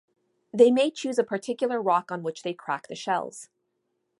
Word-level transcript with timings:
They 0.51 0.71
may 0.71 0.89
choose 0.89 1.19
a 1.19 1.23
particular 1.23 1.79
rock 1.79 2.11
on 2.11 2.23
which 2.23 2.41
they 2.41 2.55
crack 2.55 2.87
the 2.87 2.95
shells. 2.95 3.49